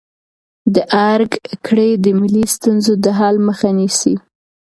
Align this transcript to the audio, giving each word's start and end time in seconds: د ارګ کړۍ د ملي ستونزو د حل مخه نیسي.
د 0.73 0.75
ارګ 1.11 1.31
کړۍ 1.65 1.91
د 2.03 2.05
ملي 2.19 2.45
ستونزو 2.55 2.93
د 3.03 3.05
حل 3.17 3.35
مخه 3.47 3.69
نیسي. 3.77 4.13